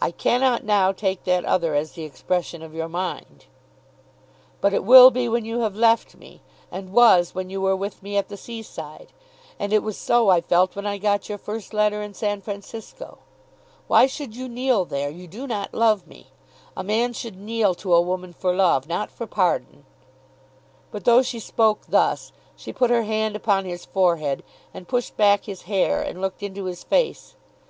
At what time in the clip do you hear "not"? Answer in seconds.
15.46-15.74, 18.88-19.10